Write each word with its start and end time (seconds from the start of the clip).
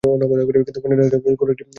কিন্তু 0.03 0.25
মনে 0.29 0.37
রাখিতে 0.41 0.59
হইবে, 0.79 0.79
কোন 0.83 0.91
একটি 0.93 1.11
যোগই 1.13 1.31
অপরিহার্য 1.37 1.61
নয়। 1.65 1.69